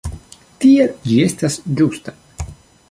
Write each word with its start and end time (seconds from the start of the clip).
Tiel 0.65 0.89
ĝi 1.11 1.21
estas 1.27 1.61
ĝusta. 1.83 2.19